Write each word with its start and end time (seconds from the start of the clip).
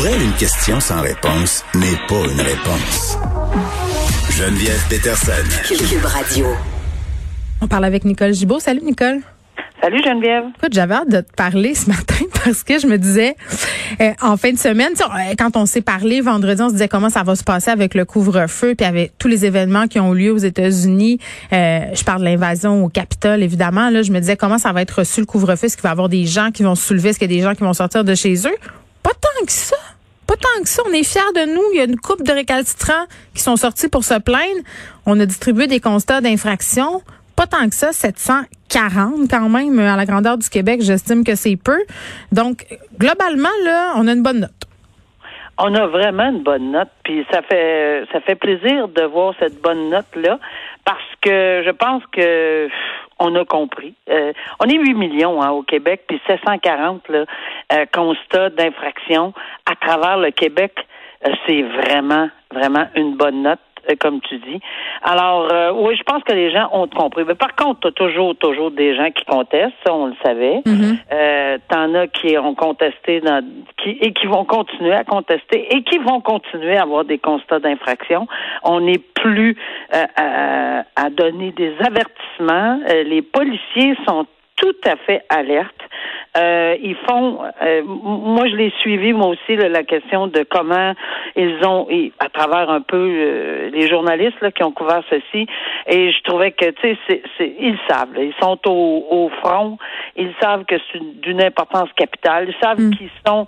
Pour 0.00 0.08
elle, 0.08 0.22
une 0.22 0.32
question 0.32 0.80
sans 0.80 1.02
réponse 1.02 1.62
n'est 1.74 1.98
pas 2.08 2.24
une 2.24 2.40
réponse. 2.40 3.18
Geneviève 4.30 4.82
Peterson. 4.88 5.32
Cube 5.68 6.04
Radio. 6.06 6.46
On 7.60 7.68
parle 7.68 7.84
avec 7.84 8.06
Nicole 8.06 8.32
Gibault. 8.32 8.60
Salut 8.60 8.80
Nicole. 8.80 9.18
Salut 9.82 10.02
Geneviève. 10.02 10.44
Écoute, 10.56 10.72
j'avais 10.72 10.94
hâte 10.94 11.10
de 11.10 11.20
te 11.20 11.30
parler 11.36 11.74
ce 11.74 11.90
matin 11.90 12.24
parce 12.42 12.62
que 12.62 12.78
je 12.78 12.86
me 12.86 12.96
disais, 12.96 13.36
euh, 14.00 14.12
en 14.22 14.38
fin 14.38 14.52
de 14.52 14.56
semaine, 14.56 14.92
quand 15.38 15.58
on 15.58 15.66
s'est 15.66 15.82
parlé 15.82 16.22
vendredi, 16.22 16.62
on 16.62 16.68
se 16.68 16.72
disait 16.72 16.88
comment 16.88 17.10
ça 17.10 17.22
va 17.22 17.36
se 17.36 17.44
passer 17.44 17.70
avec 17.70 17.92
le 17.94 18.06
couvre-feu, 18.06 18.74
puis 18.74 18.86
avec 18.86 19.18
tous 19.18 19.28
les 19.28 19.44
événements 19.44 19.86
qui 19.86 20.00
ont 20.00 20.14
eu 20.14 20.18
lieu 20.20 20.32
aux 20.32 20.38
États-Unis. 20.38 21.18
Euh, 21.52 21.80
je 21.92 22.04
parle 22.04 22.20
de 22.20 22.24
l'invasion 22.24 22.82
au 22.82 22.88
Capitole, 22.88 23.42
évidemment. 23.42 23.90
Là, 23.90 24.00
je 24.00 24.12
me 24.12 24.20
disais 24.20 24.38
comment 24.38 24.56
ça 24.56 24.72
va 24.72 24.80
être 24.80 25.00
reçu 25.00 25.20
le 25.20 25.26
couvre-feu? 25.26 25.66
Est-ce 25.66 25.76
qu'il 25.76 25.82
va 25.82 25.90
y 25.90 25.92
avoir 25.92 26.08
des 26.08 26.24
gens 26.24 26.52
qui 26.52 26.62
vont 26.62 26.74
se 26.74 26.86
soulever? 26.86 27.10
Est-ce 27.10 27.18
qu'il 27.18 27.30
y 27.30 27.34
a 27.34 27.36
des 27.36 27.44
gens 27.44 27.54
qui 27.54 27.64
vont 27.64 27.74
sortir 27.74 28.02
de 28.02 28.14
chez 28.14 28.34
eux? 28.46 28.56
Pas 29.02 29.12
tant 29.12 29.44
que 29.44 29.52
ça. 29.52 29.76
Pas 30.30 30.36
tant 30.36 30.62
que 30.62 30.68
ça. 30.68 30.80
On 30.88 30.92
est 30.92 31.02
fiers 31.02 31.32
de 31.34 31.52
nous. 31.52 31.62
Il 31.72 31.78
y 31.78 31.80
a 31.80 31.84
une 31.84 31.98
couple 31.98 32.22
de 32.22 32.30
récalcitrants 32.30 33.06
qui 33.34 33.42
sont 33.42 33.56
sortis 33.56 33.88
pour 33.88 34.04
se 34.04 34.16
plaindre. 34.16 34.62
On 35.04 35.18
a 35.18 35.26
distribué 35.26 35.66
des 35.66 35.80
constats 35.80 36.20
d'infraction 36.20 37.02
pas 37.36 37.46
tant 37.46 37.70
que 37.70 37.74
ça, 37.74 37.90
740 37.90 39.30
quand 39.30 39.48
même 39.48 39.78
à 39.78 39.96
la 39.96 40.04
grandeur 40.04 40.36
du 40.36 40.46
Québec, 40.50 40.82
j'estime 40.82 41.24
que 41.24 41.34
c'est 41.34 41.56
peu. 41.56 41.78
Donc 42.32 42.66
globalement 42.98 43.48
là, 43.64 43.94
on 43.96 44.06
a 44.08 44.12
une 44.12 44.22
bonne 44.22 44.40
note. 44.40 44.50
On 45.56 45.74
a 45.74 45.86
vraiment 45.86 46.28
une 46.28 46.42
bonne 46.42 46.70
note, 46.70 46.90
puis 47.02 47.24
ça 47.32 47.40
fait 47.40 48.04
ça 48.12 48.20
fait 48.20 48.34
plaisir 48.34 48.88
de 48.88 49.02
voir 49.04 49.34
cette 49.40 49.58
bonne 49.62 49.88
note 49.88 50.14
là, 50.16 50.38
parce 50.84 51.00
que 51.22 51.62
je 51.64 51.70
pense 51.70 52.02
que 52.12 52.68
on 53.20 53.34
a 53.36 53.44
compris. 53.44 53.94
Euh, 54.08 54.32
on 54.58 54.64
est 54.64 54.78
8 54.78 54.94
millions 54.94 55.40
hein, 55.42 55.50
au 55.50 55.62
Québec, 55.62 56.04
puis 56.08 56.20
740 56.26 57.08
là, 57.08 57.24
euh, 57.72 57.86
constats 57.92 58.50
d'infraction 58.50 59.32
à 59.66 59.76
travers 59.76 60.16
le 60.16 60.30
Québec. 60.30 60.72
Euh, 61.26 61.32
c'est 61.46 61.62
vraiment, 61.62 62.28
vraiment 62.52 62.86
une 62.96 63.16
bonne 63.16 63.42
note. 63.42 63.60
Euh, 63.90 63.94
comme 63.98 64.20
tu 64.20 64.38
dis. 64.38 64.60
Alors, 65.02 65.48
euh, 65.52 65.72
oui, 65.74 65.96
je 65.96 66.02
pense 66.02 66.22
que 66.24 66.32
les 66.32 66.50
gens 66.50 66.68
ont 66.72 66.86
compris. 66.88 67.24
Mais 67.26 67.34
par 67.34 67.54
contre, 67.54 67.80
tu 67.80 67.88
as 67.88 67.92
toujours, 67.92 68.34
toujours 68.36 68.70
des 68.70 68.96
gens 68.96 69.10
qui 69.10 69.24
contestent, 69.24 69.74
ça, 69.84 69.94
on 69.94 70.06
le 70.06 70.14
savait. 70.22 70.62
Mm-hmm. 70.66 70.96
euh, 71.12 71.58
T'en 71.68 71.94
as 71.94 72.06
qui 72.08 72.36
ont 72.38 72.54
contesté 72.54 73.20
dans, 73.20 73.44
qui, 73.82 73.90
et 74.00 74.12
qui 74.12 74.26
vont 74.26 74.44
continuer 74.44 74.94
à 74.94 75.04
contester 75.04 75.74
et 75.74 75.82
qui 75.82 75.98
vont 75.98 76.20
continuer 76.20 76.76
à 76.76 76.82
avoir 76.82 77.04
des 77.04 77.18
constats 77.18 77.60
d'infraction. 77.60 78.26
On 78.64 78.80
n'est 78.80 78.98
plus 78.98 79.56
euh, 79.94 80.04
à, 80.16 80.84
à, 80.96 81.10
donner 81.10 81.52
des 81.52 81.74
avertissements. 81.80 82.80
Les 83.06 83.22
policiers 83.22 83.96
sont 84.06 84.26
tout 84.60 84.76
à 84.84 84.96
fait 84.96 85.24
alertes. 85.28 85.74
Euh, 86.36 86.76
ils 86.82 86.96
font, 87.08 87.40
euh, 87.62 87.82
moi 87.84 88.46
je 88.48 88.54
l'ai 88.54 88.72
suivi 88.78 89.12
moi 89.12 89.28
aussi 89.28 89.56
là, 89.56 89.68
la 89.68 89.82
question 89.82 90.28
de 90.28 90.44
comment 90.48 90.92
ils 91.34 91.58
ont, 91.66 91.86
et 91.90 92.12
à 92.20 92.28
travers 92.28 92.70
un 92.70 92.82
peu 92.82 92.96
euh, 92.96 93.70
les 93.70 93.88
journalistes 93.88 94.40
là, 94.40 94.52
qui 94.52 94.62
ont 94.62 94.70
couvert 94.70 95.02
ceci, 95.10 95.46
et 95.86 96.12
je 96.12 96.22
trouvais 96.22 96.52
que 96.52 96.66
tu 96.70 96.96
sais, 97.08 97.22
c'est, 97.36 97.54
ils 97.58 97.78
savent, 97.88 98.14
là, 98.14 98.22
ils 98.22 98.34
sont 98.40 98.58
au, 98.66 99.06
au, 99.10 99.28
front, 99.40 99.76
ils 100.16 100.32
savent 100.40 100.64
que 100.66 100.76
c'est 100.92 101.02
d'une 101.20 101.42
importance 101.42 101.88
capitale, 101.96 102.48
ils 102.48 102.60
savent 102.64 102.80
Mm. 102.80 102.94
qu'ils 102.94 103.10
sont, 103.26 103.46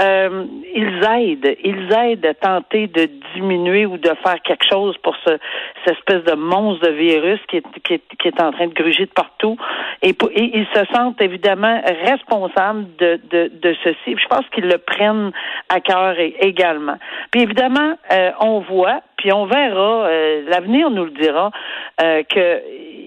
euh, 0.00 0.44
ils 0.74 1.04
aident, 1.04 1.56
ils 1.64 1.92
aident 1.92 2.26
à 2.26 2.34
tenter 2.34 2.86
de 2.86 3.08
diminuer 3.34 3.86
ou 3.86 3.96
de 3.98 4.10
faire 4.24 4.40
quelque 4.42 4.64
chose 4.70 4.96
pour 4.98 5.16
ce, 5.24 5.38
cette 5.84 5.96
espèce 5.98 6.24
de 6.24 6.34
monstre 6.34 6.86
de 6.86 6.92
virus 6.92 7.40
qui 7.48 7.58
est, 7.58 7.80
qui 7.84 7.94
est, 7.94 8.02
qui 8.18 8.28
est 8.28 8.40
en 8.40 8.52
train 8.52 8.66
de 8.66 8.74
gruger 8.74 9.06
de 9.06 9.10
partout, 9.10 9.56
et, 10.02 10.10
et 10.10 10.58
ils 10.58 10.66
se 10.74 10.84
sentent 10.94 11.20
évidemment 11.20 11.80
responsables 12.06 12.86
de, 12.98 13.20
de, 13.30 13.50
de 13.60 13.76
ceci. 13.84 14.16
Je 14.16 14.26
pense 14.28 14.46
qu'ils 14.54 14.68
le 14.68 14.78
prennent 14.78 15.32
à 15.68 15.80
cœur 15.80 16.14
également. 16.18 16.96
Puis 17.30 17.42
évidemment, 17.42 17.94
euh, 18.12 18.30
on 18.40 18.60
voit, 18.60 19.00
puis 19.16 19.32
on 19.32 19.46
verra, 19.46 20.06
euh, 20.06 20.42
l'avenir 20.48 20.90
nous 20.90 21.04
le 21.04 21.10
dira, 21.10 21.50
euh, 22.02 22.22
que 22.22 22.60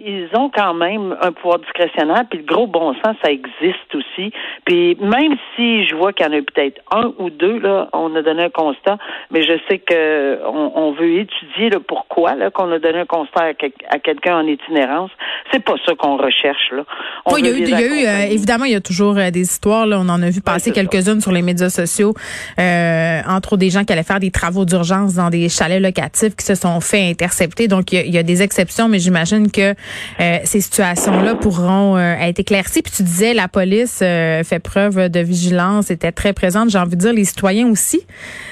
ils 0.05 0.29
ont 0.37 0.49
quand 0.49 0.73
même 0.73 1.15
un 1.21 1.31
pouvoir 1.31 1.59
discrétionnaire, 1.59 2.23
puis 2.29 2.39
le 2.39 2.45
gros 2.45 2.67
bon 2.67 2.93
sens, 3.03 3.15
ça 3.23 3.31
existe 3.31 3.93
aussi. 3.95 4.31
Puis 4.65 4.95
même 4.99 5.35
si 5.55 5.85
je 5.87 5.95
vois 5.95 6.11
qu'il 6.13 6.25
y 6.25 6.29
en 6.29 6.33
a 6.33 6.41
peut-être 6.41 6.81
un 6.91 7.13
ou 7.19 7.29
deux, 7.29 7.59
là, 7.59 7.87
on 7.93 8.13
a 8.15 8.21
donné 8.21 8.43
un 8.43 8.49
constat, 8.49 8.97
mais 9.31 9.43
je 9.43 9.53
sais 9.69 9.79
que 9.79 10.39
on, 10.45 10.71
on 10.75 10.91
veut 10.93 11.19
étudier 11.19 11.69
le 11.69 11.79
pourquoi 11.79 12.35
là, 12.35 12.49
qu'on 12.51 12.71
a 12.71 12.79
donné 12.79 12.99
un 12.99 13.05
constat 13.05 13.43
à, 13.45 13.53
quel- 13.53 13.71
à 13.89 13.99
quelqu'un 13.99 14.37
en 14.37 14.47
itinérance. 14.47 15.11
C'est 15.51 15.63
pas 15.63 15.75
ça 15.85 15.93
qu'on 15.95 16.17
recherche 16.17 16.71
là. 16.71 16.83
On 17.25 17.33
Oui, 17.33 17.41
il 17.43 17.45
y 17.47 17.49
a 17.49 17.53
eu, 17.53 17.61
il 17.61 17.69
y 17.69 17.73
a 17.73 17.81
eu 17.81 18.05
euh, 18.05 18.33
évidemment, 18.33 18.65
il 18.65 18.71
y 18.73 18.75
a 18.75 18.81
toujours 18.81 19.17
euh, 19.17 19.31
des 19.31 19.41
histoires. 19.41 19.85
Là, 19.85 19.97
on 19.99 20.09
en 20.09 20.21
a 20.21 20.29
vu 20.29 20.41
passer 20.41 20.71
quelques-unes 20.71 21.21
sur 21.21 21.31
les 21.31 21.41
médias 21.41 21.69
sociaux, 21.69 22.13
euh, 22.59 23.19
entre 23.29 23.53
autres 23.53 23.57
des 23.57 23.69
gens 23.69 23.83
qui 23.83 23.93
allaient 23.93 24.03
faire 24.03 24.19
des 24.19 24.31
travaux 24.31 24.65
d'urgence 24.65 25.15
dans 25.15 25.29
des 25.29 25.49
chalets 25.49 25.81
locatifs 25.81 26.35
qui 26.35 26.45
se 26.45 26.55
sont 26.55 26.79
fait 26.81 27.09
intercepter. 27.09 27.67
Donc, 27.67 27.91
il 27.91 27.95
y 27.95 28.01
a, 28.01 28.05
il 28.05 28.13
y 28.13 28.17
a 28.17 28.23
des 28.23 28.41
exceptions, 28.41 28.87
mais 28.89 28.99
j'imagine 28.99 29.51
que 29.51 29.73
euh, 30.19 30.37
ces 30.43 30.61
situations-là 30.61 31.35
pourront 31.35 31.97
euh, 31.97 32.15
être 32.15 32.39
éclaircies. 32.39 32.81
Puis 32.81 32.93
tu 32.95 33.03
disais, 33.03 33.33
la 33.33 33.47
police 33.47 33.99
euh, 34.01 34.43
fait 34.43 34.59
preuve 34.59 35.09
de 35.09 35.19
vigilance, 35.19 35.91
était 35.91 36.11
très 36.11 36.33
présente. 36.33 36.69
J'ai 36.69 36.77
envie 36.77 36.95
de 36.95 37.01
dire, 37.01 37.13
les 37.13 37.25
citoyens 37.25 37.67
aussi. 37.67 38.01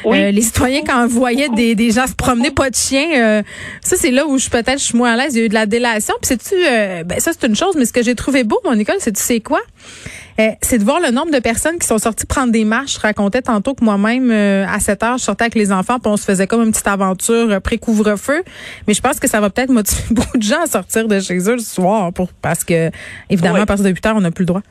Oui. 0.06 0.20
Euh, 0.20 0.32
les 0.32 0.42
citoyens, 0.42 0.82
quand 0.86 1.04
on 1.04 1.08
voyait 1.08 1.50
des, 1.50 1.76
des 1.76 1.92
gens 1.92 2.08
se 2.08 2.14
promener, 2.14 2.52
pas 2.52 2.70
de 2.70 2.76
chien, 2.76 3.08
euh, 3.16 3.44
ça, 3.82 3.96
c'est 3.98 4.12
là 4.12 4.26
où 4.26 4.38
je 4.38 4.50
peut-être 4.50 4.80
je 4.80 4.86
suis 4.86 4.98
moins 4.98 5.14
à 5.14 5.18
l'aise. 5.18 5.36
Il 5.36 5.40
y 5.40 5.42
a 5.42 5.46
eu 5.46 5.50
de 5.50 5.54
la 5.54 5.66
délation. 5.66 6.14
Puis 6.22 6.30
sais-tu, 6.30 6.56
euh, 6.56 7.04
ben, 7.04 7.20
ça, 7.20 7.32
c'est 7.38 7.48
une 7.48 7.56
chose, 7.56 7.76
mais 7.78 7.86
ce 7.86 7.94
que 7.94 8.04
j'ai 8.04 8.16
trouvé 8.16 8.44
beau, 8.44 8.60
mon 8.66 8.78
école, 8.78 8.98
c'est 9.00 9.14
tu 9.14 9.22
sais 9.22 9.40
quoi? 9.40 9.62
Euh, 10.40 10.50
c'est 10.62 10.78
de 10.78 10.84
voir 10.84 11.00
le 11.00 11.12
nombre 11.12 11.32
de 11.32 11.40
personnes 11.40 11.78
qui 11.80 11.88
sont 11.88 11.98
sorties 11.98 12.26
prendre 12.26 12.52
des 12.52 12.66
marches. 12.66 12.96
Je 12.96 13.00
racontais 13.00 13.42
tantôt 13.42 13.74
que 13.74 13.84
moi-même, 13.84 14.32
euh, 14.32 14.66
à 14.68 14.80
7 14.80 15.04
heures, 15.04 15.18
je 15.18 15.24
sortais 15.24 15.46
avec 15.46 15.56
les 15.56 15.72
enfants, 15.72 16.00
puis 16.00 16.12
on 16.12 16.18
se 16.18 16.26
faisait 16.26 16.48
comme 16.48 16.64
une 16.64 16.72
petite 16.72 16.88
aventure 16.88 17.52
euh, 17.52 17.60
pré-couvre-feu. 17.60 18.44
Mais 18.88 18.94
je 18.94 19.02
pense 19.02 19.20
que 19.20 19.28
ça 19.28 19.40
va 19.42 19.50
peut-être 19.50 19.72
motiver 19.72 20.04
beaucoup 20.12 20.38
de 20.38 20.44
gens 20.44 20.62
à 20.62 20.68
sortir 20.68 21.08
de 21.08 21.20
chez 21.20 21.38
eux 21.50 21.54
le 21.54 21.60
soir, 21.60 22.12
pour, 22.14 22.30
parce 22.42 22.64
que, 22.64 22.90
évidemment, 23.30 23.56
Oui. 23.56 23.62
à 23.62 23.66
partir 23.66 23.86
de 23.86 23.90
8 23.90 24.06
heures, 24.06 24.16
on 24.16 24.22
n'a 24.22 24.32
plus 24.32 24.44
le 24.44 24.48
droit. 24.48 24.62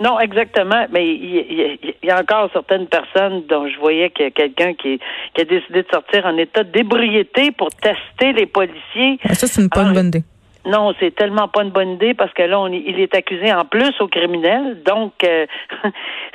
Non, 0.00 0.20
exactement. 0.20 0.86
Mais 0.92 1.06
il 1.08 1.78
y, 2.02 2.10
a 2.10 2.20
encore 2.20 2.50
certaines 2.52 2.86
personnes 2.86 3.44
dont 3.48 3.66
je 3.66 3.78
voyais 3.78 4.10
qu'il 4.10 4.26
y 4.26 4.28
a 4.28 4.30
quelqu'un 4.30 4.74
qui, 4.74 5.00
qui 5.34 5.40
a 5.40 5.44
décidé 5.44 5.82
de 5.82 5.88
sortir 5.90 6.26
en 6.26 6.36
état 6.36 6.64
d'ébriété 6.64 7.50
pour 7.50 7.68
tester 7.70 8.32
les 8.34 8.46
policiers. 8.46 9.18
Ça, 9.32 9.46
c'est 9.46 9.62
une, 9.62 9.70
pas 9.70 9.84
bonne 9.84 10.08
idée. 10.08 10.24
Non, 10.66 10.92
c'est 10.98 11.14
tellement 11.14 11.48
pas 11.48 11.62
une 11.62 11.70
bonne 11.70 11.90
idée 11.92 12.14
parce 12.14 12.32
que 12.32 12.42
là, 12.42 12.58
on, 12.60 12.66
est- 12.72 12.82
il 12.86 12.98
est 13.00 13.14
accusé 13.14 13.52
en 13.52 13.64
plus 13.64 13.92
au 14.00 14.08
criminel. 14.08 14.82
Donc, 14.84 15.12
euh, 15.24 15.46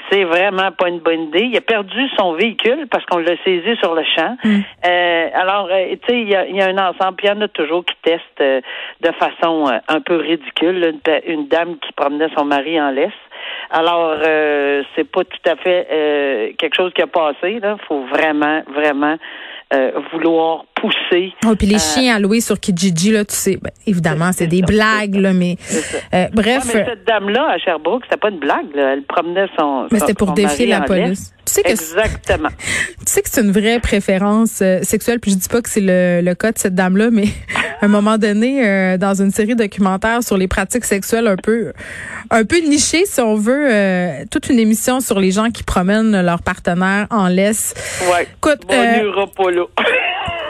c'est 0.10 0.24
vraiment 0.24 0.72
pas 0.72 0.88
une 0.88 1.00
bonne 1.00 1.24
idée. 1.24 1.44
Il 1.52 1.58
a 1.58 1.62
perdu 1.62 2.02
son 2.18 2.34
véhicule 2.34 2.88
parce 2.90 3.06
qu'on 3.06 3.18
l'a 3.20 3.36
saisi 3.44 3.76
sur 3.78 3.94
le 3.94 4.04
champ. 4.16 4.38
Euh, 4.86 5.28
alors, 5.34 5.68
euh, 5.72 5.96
tu 6.02 6.08
sais, 6.08 6.22
il 6.22 6.30
y 6.30 6.36
a, 6.36 6.48
y 6.48 6.62
a 6.62 6.68
un 6.68 6.78
ensemble. 6.78 7.16
Puis 7.18 7.28
il 7.28 7.30
y 7.30 7.34
en 7.38 7.42
a 7.42 7.48
toujours 7.50 7.84
qui 7.86 7.96
testent 8.04 8.24
euh, 8.42 8.62
de 9.02 9.12
façon 9.14 9.68
euh, 9.68 9.78
un 9.90 10.00
peu 10.02 10.16
ridicule. 10.16 10.94
Une, 11.06 11.22
une 11.34 11.48
dame 11.48 11.78
qui 11.80 11.92
promenait 11.94 12.30
son 12.38 12.46
mari 12.46 12.80
en 12.80 12.92
laisse. 12.92 13.12
Alors, 13.70 14.16
euh, 14.26 14.84
c'est 14.96 15.10
pas 15.10 15.24
tout 15.24 15.50
à 15.50 15.56
fait 15.58 15.88
euh, 15.92 16.52
quelque 16.58 16.76
chose 16.76 16.94
qui 16.94 17.02
a 17.02 17.08
passé. 17.08 17.60
Il 17.62 17.76
faut 17.88 18.06
vraiment, 18.06 18.62
vraiment 18.74 19.16
euh, 19.74 19.92
vouloir 20.12 20.66
pousser. 20.82 21.34
Oh, 21.46 21.56
puis 21.56 21.68
les 21.68 21.76
Euh, 21.76 21.80
chiens 21.80 22.16
à 22.16 22.20
louer 22.20 22.42
sur 22.42 22.60
Kijiji, 22.60 23.12
là, 23.12 23.24
tu 23.24 23.36
sais, 23.36 23.58
ben, 23.62 23.72
évidemment, 23.86 24.32
c'est 24.34 24.48
des 24.48 24.62
blagues, 24.64 25.16
là, 25.16 25.32
mais 25.34 25.58
euh, 26.14 26.28
bref. 26.34 26.66
Ouais, 26.66 26.72
mais 26.76 26.86
cette 26.90 27.06
dame-là, 27.08 27.48
à 27.52 27.58
Sherbrooke, 27.60 28.04
c'était 28.06 28.18
pas 28.20 28.30
une 28.30 28.40
blague. 28.40 28.76
Là. 28.76 28.94
Elle 28.94 29.04
promenait 29.04 29.48
son. 29.58 29.88
Mais 29.92 30.00
c'était 30.00 30.14
pour 30.14 30.32
défier 30.34 30.66
la 30.68 30.82
police. 30.82 31.34
Tu 31.46 31.54
sais 31.54 31.64
que 31.64 31.70
Exactement. 31.70 32.50
tu 33.00 33.06
sais 33.06 33.22
que 33.22 33.30
c'est 33.30 33.42
une 33.42 33.52
vraie 33.52 33.80
préférence 33.80 34.60
euh, 34.62 34.80
sexuelle, 34.84 35.20
puis 35.20 35.32
je 35.32 35.38
dis 35.38 35.50
pas 35.50 35.62
que 35.62 35.70
c'est 35.70 35.82
le, 35.82 36.22
le 36.24 36.36
cas 36.36 36.52
de 36.52 36.58
cette 36.58 36.76
dame-là, 36.76 37.10
mais 37.12 37.26
à 37.82 37.86
un 37.86 37.88
moment 37.88 38.18
donné, 38.18 38.66
euh, 38.66 38.98
dans 38.98 39.14
une 39.22 39.32
série 39.32 39.56
documentaire 39.56 40.24
sur 40.24 40.38
les 40.38 40.48
pratiques 40.48 40.86
sexuelles 40.86 41.28
un 41.28 41.36
peu 41.36 41.74
un 42.30 42.46
peu 42.46 42.60
nichées, 42.60 43.06
si 43.06 43.20
on 43.20 43.36
veut, 43.36 43.68
euh, 43.70 44.24
toute 44.32 44.50
une 44.50 44.60
émission 44.60 45.02
sur 45.02 45.20
les 45.20 45.32
gens 45.32 45.50
qui 45.50 45.64
promènent 45.64 46.22
leur 46.22 46.42
partenaire 46.42 47.08
en 47.10 47.28
laisse. 47.28 47.74
Ouais. 48.14 48.28
Écoute, 48.38 48.62
Bon, 48.68 48.76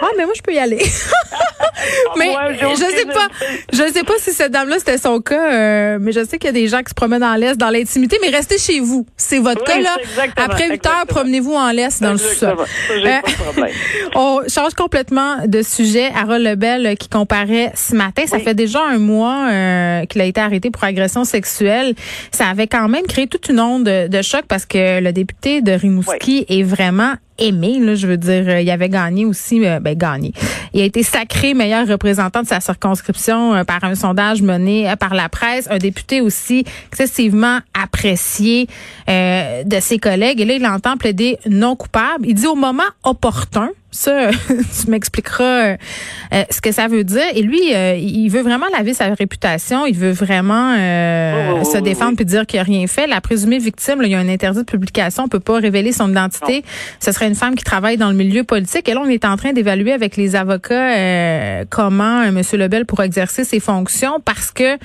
ah 0.01 0.07
mais 0.17 0.25
moi 0.25 0.33
je 0.35 0.41
peux 0.41 0.53
y 0.53 0.59
aller. 0.59 0.79
mais 2.17 2.31
je 2.59 2.75
sais 2.75 3.05
pas, 3.05 3.27
je 3.71 3.91
sais 3.93 4.03
pas 4.03 4.13
si 4.19 4.31
cette 4.31 4.51
dame-là 4.51 4.77
c'était 4.79 4.97
son 4.97 5.19
cas, 5.19 5.53
euh, 5.53 5.97
mais 5.99 6.11
je 6.11 6.23
sais 6.25 6.37
qu'il 6.37 6.47
y 6.47 6.49
a 6.49 6.53
des 6.53 6.67
gens 6.67 6.79
qui 6.79 6.89
se 6.89 6.93
promènent 6.93 7.23
en 7.23 7.35
laisse 7.35 7.57
dans 7.57 7.69
l'intimité, 7.69 8.17
mais 8.21 8.29
restez 8.29 8.57
chez 8.57 8.79
vous. 8.79 9.05
C'est 9.17 9.39
votre 9.39 9.61
Oui, 9.67 9.73
cas 9.73 9.79
là. 9.81 9.97
Après 10.37 10.69
8 10.69 10.85
heures, 10.85 11.05
promenez-vous 11.07 11.53
en 11.53 11.71
laisse 11.71 11.99
dans 12.01 12.13
le. 12.13 12.19
Exactement. 12.19 12.65
J'ai 12.87 13.07
Euh. 13.07 13.67
On 14.15 14.41
change 14.47 14.73
complètement 14.73 15.45
de 15.45 15.61
sujet. 15.61 16.09
Harold 16.15 16.43
Lebel 16.43 16.85
euh, 16.85 16.95
qui 16.95 17.09
comparait 17.09 17.71
ce 17.75 17.95
matin, 17.95 18.23
ça 18.27 18.39
fait 18.39 18.53
déjà 18.53 18.81
un 18.81 18.97
mois 18.97 19.47
euh, 19.49 20.05
qu'il 20.05 20.21
a 20.21 20.25
été 20.25 20.41
arrêté 20.41 20.69
pour 20.71 20.83
agression 20.83 21.23
sexuelle. 21.23 21.95
Ça 22.31 22.47
avait 22.47 22.67
quand 22.67 22.87
même 22.87 23.05
créé 23.05 23.27
toute 23.27 23.49
une 23.49 23.59
onde 23.59 23.83
de, 23.85 24.07
de 24.07 24.21
choc 24.21 24.43
parce 24.47 24.65
que 24.65 24.99
le 24.99 25.11
député 25.11 25.61
de 25.61 25.71
Rimouski 25.71 26.45
est 26.49 26.63
vraiment 26.63 27.13
aimé. 27.41 27.95
Je 27.95 28.07
veux 28.07 28.17
dire, 28.17 28.45
euh, 28.47 28.61
il 28.61 28.69
avait 28.69 28.89
gagné 28.89 29.25
aussi, 29.25 29.65
euh, 29.65 29.79
ben 29.79 29.97
gagné. 29.97 30.33
Il 30.73 30.81
a 30.81 30.85
été 30.85 31.03
sacré 31.03 31.53
meilleur 31.53 31.87
représentant 31.87 32.43
de 32.43 32.47
sa 32.47 32.61
circonscription 32.61 33.53
euh, 33.53 33.63
par 33.63 33.83
un 33.83 33.95
sondage 33.95 34.41
mené 34.41 34.93
par 34.99 35.13
la 35.13 35.27
presse. 35.27 35.67
Un 35.69 35.77
député 35.77 36.21
aussi 36.21 36.63
excessivement 36.87 37.59
apprécié 37.73 38.67
de 39.07 39.79
ses 39.79 39.97
collègues. 39.97 40.39
Et 40.41 40.45
là, 40.45 40.53
il 40.53 40.65
entend 40.65 40.97
plaider 40.97 41.37
non 41.49 41.75
coupable. 41.75 42.25
Il 42.27 42.35
dit 42.35 42.47
au 42.47 42.55
moment 42.55 42.83
opportun. 43.03 43.69
Ça, 43.91 44.29
tu 44.47 44.89
m'expliqueras 44.89 45.73
euh, 45.73 46.43
ce 46.49 46.61
que 46.61 46.71
ça 46.71 46.87
veut 46.87 47.03
dire. 47.03 47.25
Et 47.35 47.41
lui, 47.41 47.73
euh, 47.73 47.95
il 47.95 48.29
veut 48.29 48.41
vraiment 48.41 48.67
laver 48.75 48.93
sa 48.93 49.13
réputation. 49.13 49.85
Il 49.85 49.95
veut 49.95 50.11
vraiment 50.11 50.75
euh, 50.77 51.59
oui, 51.59 51.65
se 51.65 51.77
oui, 51.77 51.81
défendre 51.83 52.11
oui. 52.11 52.15
puis 52.17 52.25
dire 52.25 52.45
qu'il 52.45 52.59
n'a 52.59 52.63
rien 52.63 52.87
fait. 52.87 53.07
La 53.07 53.21
présumée 53.21 53.59
victime, 53.59 54.01
là, 54.01 54.07
il 54.07 54.11
y 54.11 54.15
a 54.15 54.19
un 54.19 54.29
interdit 54.29 54.59
de 54.59 54.65
publication. 54.65 55.23
On 55.23 55.27
peut 55.27 55.39
pas 55.39 55.59
révéler 55.59 55.91
son 55.91 56.09
identité. 56.09 56.63
Ce 56.99 57.11
serait 57.11 57.27
une 57.27 57.35
femme 57.35 57.55
qui 57.55 57.63
travaille 57.63 57.97
dans 57.97 58.09
le 58.09 58.15
milieu 58.15 58.43
politique. 58.43 58.87
Et 58.87 58.93
là, 58.93 59.01
on 59.03 59.09
est 59.09 59.25
en 59.25 59.35
train 59.35 59.53
d'évaluer 59.53 59.91
avec 59.91 60.15
les 60.17 60.35
avocats 60.35 60.95
euh, 60.95 61.65
comment 61.69 62.21
euh, 62.21 62.27
M. 62.27 62.41
Lebel 62.53 62.85
pourra 62.85 63.05
exercer 63.05 63.43
ses 63.43 63.59
fonctions 63.59 64.19
parce 64.23 64.51
que 64.51 64.77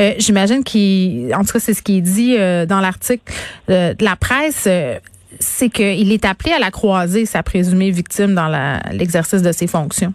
euh, 0.00 0.14
j'imagine 0.18 0.64
qu'il, 0.64 1.34
en 1.34 1.44
tout 1.44 1.52
cas, 1.52 1.60
c'est 1.60 1.74
ce 1.74 1.82
qui 1.82 1.98
est 1.98 2.00
dit 2.00 2.36
euh, 2.38 2.66
dans 2.66 2.80
l'article 2.80 3.22
euh, 3.70 3.94
de 3.94 4.04
la 4.04 4.16
presse. 4.16 4.68
C'est 5.40 5.68
qu'il 5.68 6.12
est 6.12 6.24
appelé 6.24 6.52
à 6.52 6.58
la 6.58 6.70
croiser, 6.70 7.26
sa 7.26 7.42
présumée 7.42 7.90
victime, 7.90 8.34
dans 8.34 8.48
l'exercice 8.92 9.42
de 9.42 9.52
ses 9.52 9.66
fonctions. 9.66 10.12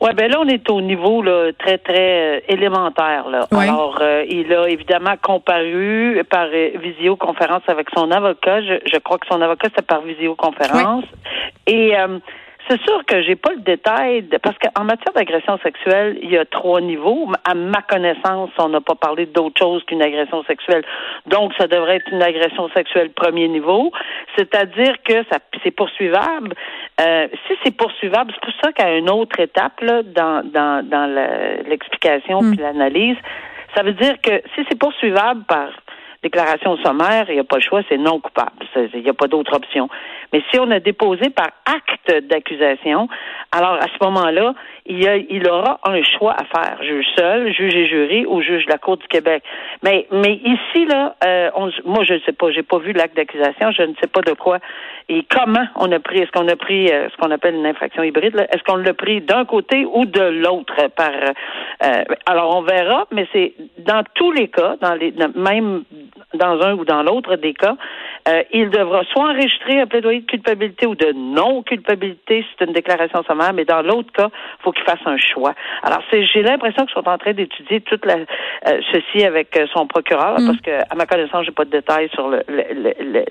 Ouais, 0.00 0.14
ben 0.14 0.30
là, 0.30 0.38
on 0.40 0.48
est 0.48 0.70
au 0.70 0.80
niveau 0.80 1.20
là, 1.20 1.50
très, 1.58 1.76
très 1.76 2.38
euh, 2.38 2.40
élémentaire. 2.48 3.28
Là. 3.28 3.46
Alors, 3.50 3.98
euh, 4.00 4.24
il 4.26 4.50
a 4.54 4.66
évidemment 4.66 5.14
comparu 5.20 6.22
par 6.30 6.46
euh, 6.54 6.70
visioconférence 6.82 7.62
avec 7.66 7.88
son 7.94 8.10
avocat. 8.10 8.62
Je, 8.62 8.80
je 8.90 8.98
crois 8.98 9.18
que 9.18 9.26
son 9.26 9.42
avocat, 9.42 9.68
c'était 9.68 9.82
par 9.82 10.00
visioconférence. 10.00 11.04
Et 11.66 11.92
c'est 12.70 12.80
sûr 12.82 13.04
que 13.04 13.20
j'ai 13.22 13.34
pas 13.36 13.50
le 13.52 13.60
détail, 13.60 14.22
de- 14.22 14.36
parce 14.38 14.56
qu'en 14.58 14.84
matière 14.84 15.12
d'agression 15.12 15.58
sexuelle, 15.58 16.18
il 16.22 16.30
y 16.30 16.38
a 16.38 16.44
trois 16.44 16.80
niveaux. 16.80 17.28
À 17.44 17.54
ma 17.54 17.82
connaissance, 17.82 18.50
on 18.58 18.68
n'a 18.68 18.80
pas 18.80 18.94
parlé 18.94 19.26
d'autre 19.26 19.58
chose 19.58 19.82
qu'une 19.84 20.00
agression 20.02 20.42
sexuelle. 20.44 20.84
Donc, 21.26 21.52
ça 21.58 21.66
devrait 21.66 21.96
être 21.96 22.12
une 22.12 22.22
agression 22.22 22.68
sexuelle 22.70 23.10
premier 23.10 23.48
niveau. 23.48 23.90
C'est-à-dire 24.36 24.94
que 25.02 25.24
ça 25.30 25.38
c'est 25.64 25.72
poursuivable. 25.72 26.54
Euh, 27.00 27.26
si 27.46 27.54
c'est 27.64 27.76
poursuivable, 27.76 28.32
c'est 28.34 28.44
pour 28.52 28.60
ça 28.62 28.72
qu'à 28.72 28.96
une 28.96 29.10
autre 29.10 29.38
étape 29.40 29.80
là, 29.80 30.02
dans, 30.04 30.42
dans, 30.48 30.86
dans 30.88 31.06
l'explication 31.68 32.40
Mm. 32.42 32.50
puis 32.52 32.60
l'analyse, 32.62 33.16
ça 33.74 33.82
veut 33.82 33.92
dire 33.92 34.14
que 34.22 34.42
si 34.54 34.64
c'est 34.68 34.78
poursuivable 34.78 35.42
par 35.44 35.68
déclaration 36.22 36.76
sommaire, 36.78 37.26
il 37.28 37.34
n'y 37.34 37.40
a 37.40 37.44
pas 37.44 37.56
le 37.56 37.62
choix, 37.62 37.82
c'est 37.88 37.96
non 37.96 38.20
coupable. 38.20 38.52
Il 38.94 39.02
n'y 39.02 39.08
a 39.08 39.14
pas 39.14 39.26
d'autre 39.26 39.54
option. 39.54 39.88
Mais 40.32 40.42
si 40.50 40.60
on 40.60 40.70
a 40.70 40.78
déposé 40.78 41.30
par 41.30 41.48
acte 41.66 42.24
d'accusation, 42.26 43.08
alors 43.52 43.74
à 43.74 43.86
ce 43.86 44.04
moment-là, 44.04 44.54
il, 44.86 45.02
y 45.02 45.08
a, 45.08 45.16
il 45.16 45.48
aura 45.48 45.80
un 45.84 46.02
choix 46.02 46.34
à 46.34 46.44
faire, 46.44 46.82
juge 46.82 47.06
seul, 47.16 47.52
juge 47.52 47.74
et 47.74 47.86
jury 47.86 48.26
ou 48.26 48.42
juge 48.42 48.66
de 48.66 48.70
la 48.70 48.78
Cour 48.78 48.96
du 48.98 49.06
Québec. 49.08 49.42
Mais, 49.82 50.06
mais 50.12 50.34
ici, 50.44 50.84
là, 50.86 51.16
euh, 51.24 51.50
on- 51.54 51.70
moi, 51.84 52.04
je 52.04 52.14
ne 52.14 52.18
sais 52.20 52.32
pas, 52.32 52.50
j'ai 52.50 52.62
pas 52.62 52.78
vu 52.78 52.92
l'acte 52.92 53.16
d'accusation, 53.16 53.70
je 53.72 53.82
ne 53.82 53.94
sais 54.00 54.08
pas 54.08 54.20
de 54.20 54.32
quoi 54.32 54.58
et 55.10 55.24
comment 55.28 55.66
on 55.74 55.90
a 55.90 55.98
pris, 55.98 56.18
est-ce 56.18 56.30
qu'on 56.30 56.46
a 56.46 56.54
pris 56.54 56.88
euh, 56.88 57.08
ce 57.10 57.16
qu'on 57.16 57.32
appelle 57.32 57.56
une 57.56 57.66
infraction 57.66 58.04
hybride, 58.04 58.46
est-ce 58.52 58.62
qu'on 58.62 58.76
l'a 58.76 58.94
pris 58.94 59.20
d'un 59.20 59.44
côté 59.44 59.84
ou 59.84 60.04
de 60.06 60.22
l'autre 60.22 60.86
par 60.94 61.10
euh, 61.10 62.04
alors 62.26 62.56
on 62.56 62.62
verra, 62.62 63.06
mais 63.10 63.26
c'est 63.32 63.54
dans 63.78 64.04
tous 64.14 64.30
les 64.30 64.46
cas, 64.48 64.76
dans 64.80 64.94
les 64.94 65.12
même 65.34 65.82
dans 66.40 66.60
un 66.62 66.72
ou 66.74 66.84
dans 66.84 67.02
l'autre 67.02 67.36
des 67.36 67.54
cas, 67.54 67.76
euh, 68.28 68.42
il 68.52 68.70
devra 68.70 69.04
soit 69.04 69.30
enregistrer 69.30 69.80
un 69.80 69.86
plaidoyer 69.86 70.20
de 70.20 70.26
culpabilité 70.26 70.86
ou 70.86 70.94
de 70.94 71.12
non-culpabilité, 71.12 72.44
c'est 72.50 72.66
une 72.66 72.72
déclaration 72.72 73.22
sommaire, 73.24 73.52
mais 73.52 73.64
dans 73.64 73.82
l'autre 73.82 74.10
cas, 74.12 74.28
il 74.32 74.62
faut 74.62 74.72
qu'il 74.72 74.84
fasse 74.84 75.04
un 75.06 75.18
choix. 75.18 75.54
Alors, 75.82 76.02
c'est, 76.10 76.24
j'ai 76.24 76.42
l'impression 76.42 76.84
qu'ils 76.86 76.94
sont 76.94 77.08
en 77.08 77.18
train 77.18 77.32
d'étudier 77.32 77.80
toute 77.82 78.04
la, 78.04 78.16
euh, 78.16 78.80
ceci 78.92 79.24
avec 79.24 79.56
euh, 79.56 79.66
son 79.74 79.86
procureur, 79.86 80.36
parce 80.36 80.60
que, 80.60 80.70
à 80.90 80.94
ma 80.96 81.06
connaissance, 81.06 81.44
j'ai 81.44 81.52
pas 81.52 81.64
de 81.64 81.70
détails 81.70 82.08
sur 82.14 82.30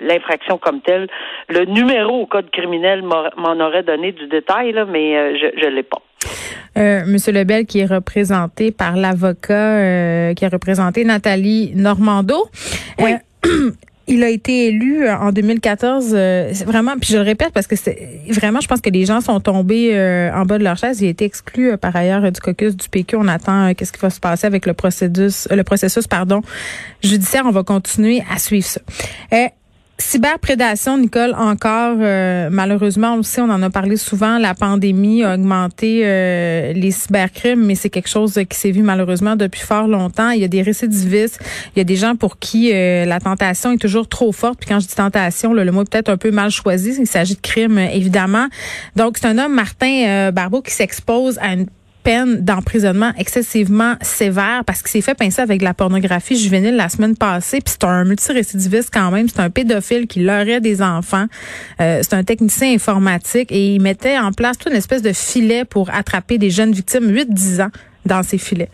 l'infraction 0.00 0.58
comme 0.58 0.80
telle. 0.80 1.08
Le 1.48 1.64
numéro 1.64 2.20
au 2.22 2.26
code 2.26 2.50
criminel 2.50 3.02
m'en 3.02 3.60
aurait 3.60 3.82
donné 3.82 4.12
du 4.12 4.26
détail, 4.26 4.72
là, 4.72 4.84
mais 4.84 5.16
euh, 5.16 5.36
je, 5.36 5.60
je 5.60 5.66
l'ai 5.68 5.82
pas. 5.82 6.02
Euh, 6.78 7.04
Monsieur 7.06 7.32
Lebel 7.32 7.66
qui 7.66 7.80
est 7.80 7.86
représenté 7.86 8.70
par 8.70 8.96
l'avocat 8.96 9.54
euh, 9.54 10.34
qui 10.34 10.44
a 10.44 10.48
représenté 10.48 11.04
Nathalie 11.04 11.72
Normando. 11.74 12.48
Oui. 13.00 13.12
Euh, 13.46 13.70
il 14.10 14.24
a 14.24 14.28
été 14.28 14.66
élu 14.66 15.04
euh, 15.04 15.16
en 15.16 15.32
2014. 15.32 16.10
euh, 16.12 16.52
vraiment, 16.66 16.94
puis 17.00 17.12
je 17.12 17.16
le 17.16 17.22
répète 17.22 17.50
parce 17.52 17.66
que 17.66 17.76
c'est 17.76 18.20
vraiment, 18.30 18.60
je 18.60 18.68
pense 18.68 18.80
que 18.80 18.90
les 18.90 19.04
gens 19.04 19.20
sont 19.20 19.40
tombés 19.40 19.90
euh, 19.94 20.32
en 20.34 20.44
bas 20.44 20.58
de 20.58 20.64
leur 20.64 20.76
chaise. 20.76 21.00
Il 21.00 21.06
a 21.06 21.10
été 21.10 21.24
exclu 21.24 21.72
euh, 21.72 21.76
par 21.76 21.94
ailleurs 21.96 22.30
du 22.30 22.40
caucus 22.40 22.76
du 22.76 22.88
PQ. 22.88 23.16
On 23.16 23.28
attend 23.28 23.72
qu'est-ce 23.74 23.92
qui 23.92 24.00
va 24.00 24.10
se 24.10 24.20
passer 24.20 24.46
avec 24.46 24.66
le 24.66 24.74
processus, 24.74 25.48
euh, 25.50 25.56
le 25.56 25.64
processus, 25.64 26.06
pardon, 26.06 26.42
judiciaire. 27.02 27.44
On 27.46 27.52
va 27.52 27.62
continuer 27.62 28.22
à 28.32 28.38
suivre 28.38 28.66
ça. 28.66 28.80
Cyberprédation, 30.00 30.96
Nicole, 30.96 31.34
encore, 31.36 31.96
euh, 32.00 32.48
malheureusement, 32.50 33.16
aussi, 33.16 33.38
on 33.40 33.50
en 33.50 33.62
a 33.62 33.68
parlé 33.68 33.96
souvent, 33.96 34.38
la 34.38 34.54
pandémie 34.54 35.22
a 35.22 35.34
augmenté 35.34 36.02
euh, 36.04 36.72
les 36.72 36.90
cybercrimes, 36.90 37.64
mais 37.66 37.74
c'est 37.74 37.90
quelque 37.90 38.08
chose 38.08 38.40
qui 38.48 38.58
s'est 38.58 38.70
vu 38.70 38.82
malheureusement 38.82 39.36
depuis 39.36 39.60
fort 39.60 39.88
longtemps. 39.88 40.30
Il 40.30 40.40
y 40.40 40.44
a 40.44 40.48
des 40.48 40.62
récidivistes, 40.62 41.38
il 41.76 41.78
y 41.78 41.82
a 41.82 41.84
des 41.84 41.96
gens 41.96 42.16
pour 42.16 42.38
qui 42.38 42.72
euh, 42.72 43.04
la 43.04 43.20
tentation 43.20 43.72
est 43.72 43.78
toujours 43.78 44.08
trop 44.08 44.32
forte. 44.32 44.58
Puis 44.58 44.68
quand 44.70 44.80
je 44.80 44.86
dis 44.86 44.94
tentation, 44.94 45.52
là, 45.52 45.64
le 45.64 45.70
mot 45.70 45.82
est 45.82 45.90
peut-être 45.90 46.08
un 46.08 46.16
peu 46.16 46.30
mal 46.30 46.50
choisi, 46.50 46.96
il 46.98 47.06
s'agit 47.06 47.34
de 47.34 47.40
crime, 47.40 47.78
évidemment. 47.78 48.48
Donc, 48.96 49.18
c'est 49.18 49.26
un 49.26 49.36
homme, 49.36 49.54
Martin 49.54 50.04
euh, 50.06 50.30
Barbeau, 50.30 50.62
qui 50.62 50.72
s'expose 50.72 51.38
à 51.42 51.52
une 51.52 51.66
peine 52.02 52.44
d'emprisonnement 52.44 53.12
excessivement 53.18 53.94
sévère 54.00 54.62
parce 54.66 54.82
qu'il 54.82 54.90
s'est 54.90 55.08
fait 55.08 55.16
pincer 55.16 55.42
avec 55.42 55.60
de 55.60 55.64
la 55.64 55.74
pornographie 55.74 56.36
juvénile 56.36 56.76
la 56.76 56.88
semaine 56.88 57.16
passée. 57.16 57.60
Puis 57.60 57.74
c'est 57.78 57.84
un 57.84 58.04
multirécidiviste 58.04 58.90
quand 58.92 59.10
même. 59.10 59.28
C'est 59.28 59.40
un 59.40 59.50
pédophile 59.50 60.06
qui 60.06 60.20
leurrait 60.20 60.60
des 60.60 60.82
enfants. 60.82 61.26
Euh, 61.80 62.00
c'est 62.02 62.14
un 62.14 62.24
technicien 62.24 62.72
informatique 62.72 63.52
et 63.52 63.74
il 63.74 63.80
mettait 63.80 64.18
en 64.18 64.32
place 64.32 64.58
toute 64.58 64.72
une 64.72 64.78
espèce 64.78 65.02
de 65.02 65.12
filet 65.12 65.64
pour 65.64 65.90
attraper 65.90 66.38
des 66.38 66.50
jeunes 66.50 66.72
victimes, 66.72 67.10
8-10 67.10 67.62
ans, 67.62 67.70
dans 68.06 68.22
ces 68.22 68.38
filets. 68.38 68.70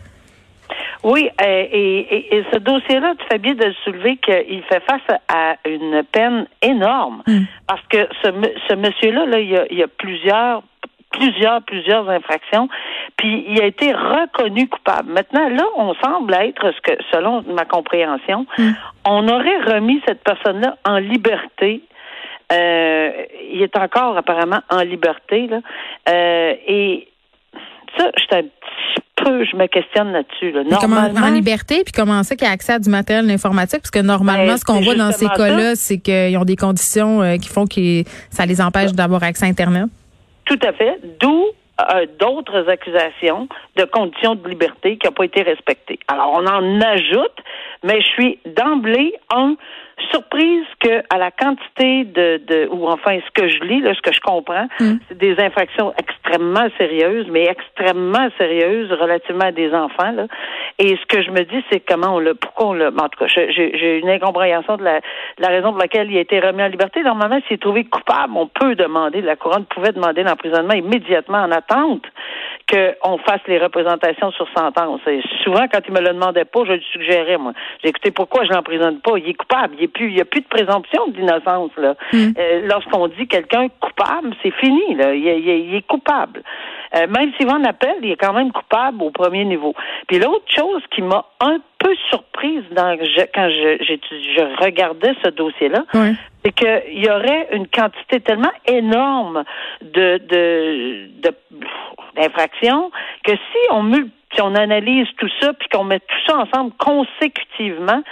Oui, 1.03 1.29
euh, 1.41 1.65
et, 1.71 1.99
et, 1.99 2.35
et 2.37 2.43
ce 2.51 2.59
dossier-là, 2.59 3.13
tu 3.19 3.25
fais 3.31 3.37
bien 3.37 3.53
de 3.53 3.65
le 3.65 3.73
soulever 3.83 4.17
qu'il 4.17 4.61
fait 4.63 4.81
face 4.81 5.19
à 5.29 5.55
une 5.65 6.03
peine 6.11 6.47
énorme. 6.61 7.23
Parce 7.67 7.81
que 7.89 8.07
ce, 8.21 8.29
ce 8.67 8.73
monsieur-là, 8.75 9.25
là, 9.25 9.39
il 9.39 9.49
y 9.49 9.57
a, 9.57 9.65
il 9.69 9.77
y 9.77 9.83
a 9.83 9.87
plusieurs 9.87 10.63
plusieurs, 11.17 11.61
plusieurs 11.63 12.09
infractions, 12.09 12.67
puis 13.17 13.45
il 13.47 13.61
a 13.61 13.65
été 13.65 13.91
reconnu 13.93 14.67
coupable. 14.67 15.11
Maintenant, 15.11 15.49
là, 15.49 15.63
on 15.75 15.93
semble 15.95 16.33
être, 16.33 16.71
ce 16.75 16.81
que, 16.81 16.97
selon 17.11 17.43
ma 17.53 17.65
compréhension, 17.65 18.45
on 19.05 19.27
aurait 19.27 19.61
remis 19.73 20.01
cette 20.07 20.23
personne-là 20.23 20.77
en 20.85 20.97
liberté. 20.97 21.81
Euh, 22.53 23.11
il 23.51 23.61
est 23.61 23.77
encore 23.77 24.17
apparemment 24.17 24.61
en 24.69 24.81
liberté, 24.81 25.47
là. 25.47 25.59
Euh, 26.09 26.53
et 26.67 27.07
ça, 27.97 28.09
je 28.17 28.35
un 28.35 28.41
petit 28.43 29.03
peu, 29.15 29.43
je 29.43 29.55
me 29.57 29.67
questionne 29.67 30.11
là-dessus. 30.11 30.51
Là. 30.51 30.77
Comment- 30.79 31.09
en 31.21 31.31
liberté, 31.31 31.83
puis 31.83 31.91
comment 31.91 32.23
ça 32.23 32.35
qu'il 32.35 32.47
a 32.47 32.51
accès 32.51 32.73
à 32.73 32.79
du 32.79 32.89
matériel 32.89 33.29
informatique? 33.29 33.79
Parce 33.81 33.91
que 33.91 33.99
normalement, 33.99 34.45
Ben, 34.45 34.57
ce 34.57 34.63
qu'on 34.63 34.79
voit 34.81 34.95
dans 34.95 35.11
ces 35.11 35.27
cas-là, 35.27 35.75
c'est 35.75 35.97
qu'ils 35.97 36.37
ont 36.37 36.45
des 36.45 36.55
conditions 36.55 37.21
euh, 37.21 37.37
qui 37.37 37.49
font 37.49 37.65
que 37.65 38.03
ça 38.29 38.45
les 38.45 38.61
empêche 38.61 38.93
d'avoir 38.93 39.23
accès 39.23 39.45
à 39.45 39.49
Internet. 39.49 39.85
Tout 40.47 40.59
à 40.63 40.73
fait. 40.73 40.99
D'où 41.19 41.45
euh, 41.79 42.07
d'autres 42.19 42.69
accusations 42.69 43.47
de 43.75 43.83
conditions 43.83 44.33
de 44.33 44.49
liberté 44.49 44.97
qui 44.97 45.05
n'ont 45.05 45.13
pas 45.13 45.25
été 45.25 45.43
respectées. 45.43 45.99
Alors, 46.07 46.31
on 46.33 46.47
en 46.47 46.81
ajoute, 46.81 47.37
mais 47.83 48.01
je 48.01 48.07
suis 48.07 48.39
d'emblée, 48.47 49.13
un, 49.29 49.55
surprise 50.11 50.65
que 50.79 51.01
à 51.13 51.17
la 51.17 51.31
quantité 51.31 52.03
de, 52.05 52.37
de 52.45 52.67
ou 52.71 52.87
enfin 52.87 53.19
ce 53.25 53.31
que 53.41 53.47
je 53.47 53.59
lis, 53.63 53.81
là, 53.81 53.93
ce 53.95 54.01
que 54.01 54.13
je 54.13 54.19
comprends, 54.21 54.67
c'est 55.07 55.17
des 55.17 55.39
infractions 55.39 55.93
extrêmement 55.97 56.67
sérieuses, 56.77 57.27
mais 57.29 57.45
extrêmement 57.45 58.27
sérieuses 58.37 58.91
relativement 58.91 59.45
à 59.45 59.51
des 59.51 59.73
enfants. 59.73 60.11
Là. 60.11 60.27
Et 60.79 60.95
ce 60.97 61.05
que 61.07 61.21
je 61.23 61.31
me 61.31 61.41
dis, 61.43 61.63
c'est 61.71 61.79
comment 61.79 62.15
on 62.15 62.19
l'a, 62.19 62.35
pourquoi 62.35 62.67
on 62.67 62.73
l'a. 62.73 62.87
En 62.89 63.09
tout 63.09 63.19
cas, 63.19 63.27
j'ai- 63.27 63.51
j'ai 63.51 63.77
j'ai 63.77 63.99
une 63.99 64.09
incompréhension 64.09 64.77
de 64.77 64.83
la, 64.83 64.99
de 64.99 65.41
la 65.41 65.47
raison 65.49 65.69
pour 65.71 65.79
laquelle 65.79 66.11
il 66.11 66.17
a 66.17 66.21
été 66.21 66.39
remis 66.39 66.63
en 66.63 66.67
liberté. 66.67 67.01
Normalement, 67.03 67.39
s'il 67.47 67.55
est 67.55 67.61
trouvé 67.61 67.83
coupable, 67.85 68.33
on 68.35 68.47
peut 68.47 68.75
demander, 68.75 69.21
la 69.21 69.35
couronne 69.35 69.65
pouvait 69.65 69.91
demander 69.91 70.23
l'emprisonnement 70.23 70.73
immédiatement 70.73 71.39
en 71.39 71.51
attente 71.51 72.03
qu'on 72.69 73.17
fasse 73.19 73.41
les 73.47 73.59
représentations 73.59 74.31
sur 74.31 74.47
sentence. 74.55 74.99
Et 75.07 75.21
souvent, 75.43 75.65
quand 75.71 75.79
il 75.87 75.93
me 75.93 76.01
le 76.01 76.13
demandait 76.13 76.45
pas, 76.45 76.61
je 76.65 76.73
le 76.73 76.81
suggérais, 76.81 77.37
moi. 77.37 77.53
J'ai 77.81 77.89
écouté 77.89 78.11
pourquoi 78.11 78.43
je 78.45 78.51
l'emprisonne 78.51 78.99
pas? 78.99 79.17
Il 79.17 79.29
est 79.29 79.33
coupable. 79.33 79.75
Il 79.79 80.13
n'y 80.13 80.21
a, 80.21 80.25
plus 80.25 80.41
de 80.41 80.47
présomption 80.47 81.07
d'innocence, 81.07 81.71
là. 81.77 81.95
Mm. 82.11 82.33
Euh, 82.37 82.61
lorsqu'on 82.67 83.07
dit 83.07 83.27
quelqu'un 83.27 83.67
coupable, 83.79 84.35
c'est 84.43 84.53
fini, 84.55 84.95
là. 84.95 85.13
Il, 85.13 85.23
il 85.23 85.75
est 85.75 85.87
coupable. 85.87 86.43
Euh, 86.95 87.07
même 87.07 87.31
s'il 87.37 87.47
va 87.47 87.53
en 87.53 87.63
appel, 87.63 87.95
il 88.01 88.11
est 88.11 88.17
quand 88.17 88.33
même 88.33 88.51
coupable 88.51 89.03
au 89.03 89.11
premier 89.11 89.45
niveau. 89.45 89.73
Puis 90.07 90.19
l'autre 90.19 90.45
chose 90.47 90.81
qui 90.91 91.01
m'a 91.01 91.25
un 91.41 91.59
peu 91.87 91.95
surprise 92.09 92.63
dans, 92.71 92.97
quand 93.33 93.49
je, 93.49 93.77
je 93.81 94.63
regardais 94.63 95.13
ce 95.23 95.29
dossier-là, 95.29 95.85
c'est 96.43 96.51
qu'il 96.51 96.99
y 97.03 97.09
aurait 97.09 97.47
une 97.53 97.67
quantité 97.67 98.19
tellement 98.19 98.51
énorme 98.65 99.43
de, 99.81 100.17
de, 100.17 101.33
d'infractions 102.15 102.91
que 103.23 103.31
si 103.31 103.71
on 103.71 103.91
si 104.33 104.41
on 104.41 104.55
analyse 104.55 105.07
tout 105.17 105.29
ça 105.39 105.53
puis 105.53 105.69
qu'on 105.69 105.85
met 105.85 106.01
tout 106.01 106.21
ça 106.27 106.37
ensemble 106.39 106.73
consécutivement, 106.77 108.03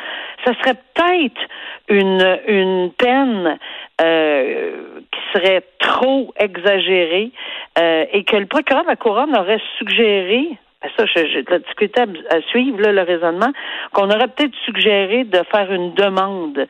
ça 0.46 0.54
serait 0.62 0.76
peut-être 0.94 1.42
une 1.90 2.40
une 2.48 2.92
peine 2.94 3.60
euh, 4.02 5.02
qui 5.12 5.20
serait 5.34 5.64
trop 5.80 6.34
exagérée 6.38 7.32
euh, 7.78 8.06
et 8.14 8.24
que 8.24 8.38
le 8.38 8.46
procureur 8.46 8.84
de 8.84 8.90
la 8.90 8.96
couronne 8.96 9.36
aurait 9.36 9.62
suggéré 9.78 10.58
ça, 10.98 11.06
je, 11.06 11.20
je 11.28 11.58
discuté 11.58 12.02
à, 12.02 12.42
suivre 12.50 12.82
le 12.82 13.02
raisonnement, 13.02 13.52
qu'on 13.94 14.10
aurait 14.10 14.28
peut-être 14.28 14.56
suggéré 14.66 15.24
de 15.24 15.40
faire 15.52 15.72
une 15.72 15.94
demande 15.94 16.68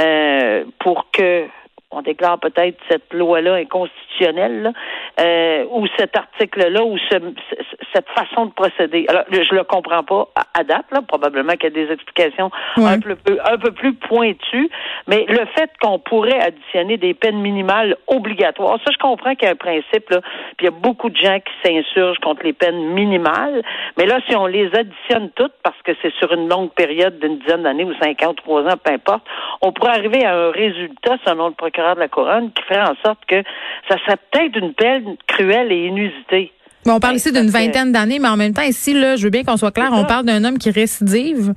euh, 0.00 0.64
pour 0.78 1.10
que 1.10 1.46
on 1.90 2.02
déclare 2.02 2.38
peut-être 2.38 2.76
cette 2.90 3.12
loi-là 3.14 3.54
inconstitutionnelle, 3.54 4.72
euh, 5.20 5.64
ou 5.70 5.86
cet 5.96 6.16
article-là, 6.16 6.84
ou 6.84 6.98
cette 7.08 8.08
façon 8.10 8.46
de 8.46 8.52
procéder. 8.52 9.06
Alors, 9.08 9.24
je 9.30 9.54
le 9.54 9.64
comprends 9.64 10.02
pas 10.02 10.28
à, 10.54 10.64
date, 10.64 10.84
là, 10.92 11.00
probablement 11.06 11.52
qu'il 11.52 11.64
y 11.64 11.66
a 11.66 11.86
des 11.86 11.92
explications 11.92 12.50
un, 12.76 13.00
peu, 13.00 13.16
un 13.44 13.56
peu 13.56 13.72
plus 13.72 13.94
pointues, 13.94 14.68
mais 15.06 15.24
le 15.28 15.46
fait 15.56 15.70
qu'on 15.80 15.98
pourrait 15.98 16.40
additionner 16.40 16.98
des 16.98 17.14
peines 17.14 17.40
minimales 17.40 17.96
obligatoires, 18.06 18.78
ça, 18.84 18.90
je 18.92 18.98
comprends 18.98 19.34
qu'il 19.34 19.46
y 19.46 19.48
a 19.48 19.52
un 19.52 19.56
principe, 19.56 20.10
là, 20.10 20.20
puis 20.56 20.62
il 20.62 20.64
y 20.66 20.68
a 20.68 20.72
beaucoup 20.72 21.08
de 21.08 21.16
gens 21.16 21.38
qui 21.38 21.52
s'insurgent 21.68 22.18
contre 22.20 22.44
les 22.44 22.52
peines 22.52 22.92
minimales, 22.92 23.62
mais 23.96 24.04
là, 24.04 24.18
si 24.28 24.36
on 24.36 24.46
les 24.46 24.66
additionne 24.74 25.30
toutes, 25.34 25.54
parce 25.62 25.80
que 25.82 25.92
c'est 26.02 26.12
sur 26.14 26.32
une 26.32 26.48
longue 26.48 26.72
période 26.72 27.18
d'une 27.18 27.38
dizaine 27.38 27.62
d'années 27.62 27.84
ou 27.84 27.94
cinq 27.94 28.22
ans, 28.22 28.34
trois 28.34 28.62
ans, 28.64 28.76
peu 28.82 28.92
importe, 28.92 29.22
on 29.62 29.72
pourrait 29.72 29.92
arriver 29.92 30.24
à 30.24 30.36
un 30.36 30.50
résultat, 30.50 31.16
selon 31.24 31.48
le 31.48 31.54
procureur 31.54 31.77
de 31.94 32.00
la 32.00 32.08
couronne 32.08 32.52
qui 32.52 32.62
ferait 32.64 32.82
en 32.82 32.94
sorte 33.04 33.20
que 33.26 33.42
ça 33.88 33.96
serait 34.04 34.18
peut-être 34.30 34.56
une 34.56 34.74
peine 34.74 35.16
cruelle 35.26 35.72
et 35.72 35.86
inusitée. 35.86 36.52
Bon, 36.88 36.94
on 36.94 37.00
parle 37.00 37.16
ici 37.16 37.32
d'une 37.32 37.50
vingtaine 37.50 37.92
d'années, 37.92 38.18
mais 38.18 38.28
en 38.28 38.36
même 38.36 38.54
temps, 38.54 38.62
ici, 38.62 38.94
là, 38.94 39.16
je 39.16 39.24
veux 39.24 39.30
bien 39.30 39.42
qu'on 39.42 39.56
soit 39.56 39.72
clair, 39.72 39.90
on 39.92 40.04
parle 40.04 40.24
d'un 40.24 40.44
homme 40.44 40.58
qui 40.58 40.70
récidive. 40.70 41.52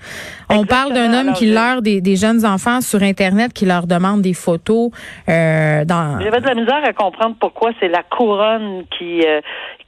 On 0.50 0.66
parle 0.66 0.94
d'un 0.94 1.14
homme 1.14 1.34
qui 1.34 1.46
leurre 1.46 1.82
des, 1.82 2.16
jeunes 2.16 2.46
enfants 2.46 2.82
sur 2.82 3.02
Internet, 3.02 3.54
qui 3.54 3.66
leur 3.66 3.88
demande 3.88 4.22
des 4.22 4.34
photos. 4.34 4.90
Euh, 5.30 5.86
dans... 5.86 6.20
J'avais 6.22 6.42
de 6.42 6.48
la 6.48 6.56
misère 6.56 6.84
à 6.84 6.92
comprendre 6.92 7.36
pourquoi 7.40 7.72
c'est 7.80 7.88
la 7.88 8.04
couronne 8.04 8.84
qui, 8.98 9.22
euh, 9.26 9.40